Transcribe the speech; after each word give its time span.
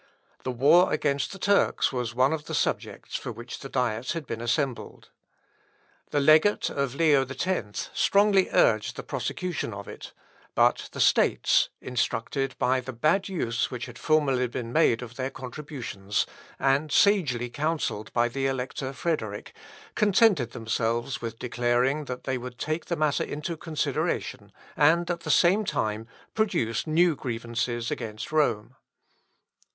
The 0.43 0.49
war 0.51 0.91
against 0.91 1.31
the 1.31 1.37
Turks 1.37 1.93
was 1.93 2.15
one 2.15 2.33
of 2.33 2.45
the 2.45 2.55
subjects 2.55 3.15
for 3.17 3.31
which 3.31 3.59
the 3.59 3.69
diet 3.69 4.13
had 4.13 4.31
assembled. 4.31 5.11
The 6.09 6.19
legate 6.19 6.71
of 6.71 6.95
Leo 6.95 7.23
X 7.23 7.91
strongly 7.93 8.49
urged 8.51 8.95
the 8.95 9.03
prosecution 9.03 9.75
of 9.75 9.87
it; 9.87 10.11
but 10.55 10.89
the 10.93 10.99
States, 10.99 11.69
instructed 11.81 12.55
by 12.57 12.79
the 12.81 12.93
bad 12.93 13.29
use 13.29 13.69
which 13.69 13.85
had 13.85 13.99
formerly 13.99 14.47
been 14.47 14.73
made 14.73 15.03
of 15.03 15.17
their 15.17 15.29
contributions, 15.29 16.25
and 16.57 16.91
sagely 16.91 17.51
counselled 17.51 18.11
by 18.11 18.27
the 18.27 18.47
Elector 18.47 18.93
Frederick, 18.93 19.53
contented 19.93 20.49
themselves 20.49 21.21
with 21.21 21.37
declaring 21.37 22.05
that 22.05 22.23
they 22.23 22.39
would 22.39 22.57
take 22.57 22.85
the 22.85 22.95
matter 22.95 23.23
into 23.23 23.55
consideration, 23.55 24.51
and 24.75 25.11
at 25.11 25.19
the 25.19 25.29
same 25.29 25.63
time, 25.63 26.07
produced 26.33 26.87
new 26.87 27.15
grievances 27.15 27.91
against 27.91 28.31
Rome. 28.31 28.75